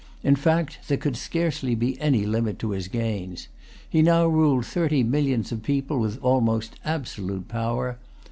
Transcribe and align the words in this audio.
In 0.23 0.35
fact, 0.35 0.79
there 0.87 0.97
could 0.97 1.15
scarcely 1.15 1.75
be 1.75 2.01
any 2.01 2.25
limit 2.25 2.57
to 2.57 2.71
his 2.71 2.87
gains. 2.87 3.47
He 3.87 4.01
now 4.01 4.25
ruled 4.25 4.65
thirty 4.65 5.03
millions 5.03 5.51
of 5.51 5.61
people 5.61 5.99
with 5.99 6.17
almost 6.23 6.79
absolute 6.83 7.47
power. 7.47 7.99